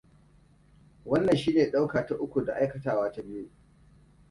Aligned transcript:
Wannan 1.05 1.35
shine 1.37 1.71
ɗauka 1.71 2.05
ta 2.05 2.15
uku 2.15 2.41
da 2.45 2.53
aikatawa 2.55 3.11
ta 3.11 3.21
biyu. 3.23 3.49